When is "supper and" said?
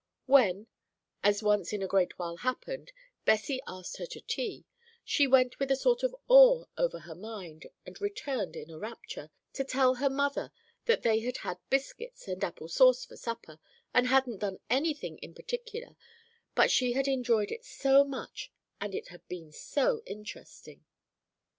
13.15-14.07